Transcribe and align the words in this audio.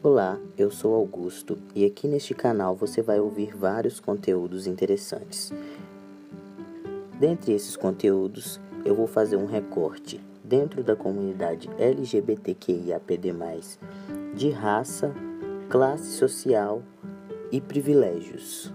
Olá, 0.00 0.38
eu 0.56 0.70
sou 0.70 0.94
Augusto 0.94 1.58
e 1.74 1.84
aqui 1.84 2.06
neste 2.06 2.32
canal 2.32 2.76
você 2.76 3.02
vai 3.02 3.18
ouvir 3.18 3.52
vários 3.56 3.98
conteúdos 3.98 4.68
interessantes. 4.68 5.52
Dentre 7.18 7.52
esses 7.52 7.76
conteúdos, 7.76 8.60
eu 8.84 8.94
vou 8.94 9.08
fazer 9.08 9.34
um 9.34 9.44
recorte 9.44 10.20
dentro 10.44 10.84
da 10.84 10.94
comunidade 10.94 11.68
LGBTQIAPD+, 11.76 13.34
de 14.36 14.50
raça, 14.50 15.12
classe 15.68 16.12
social 16.12 16.80
e 17.50 17.60
privilégios. 17.60 18.72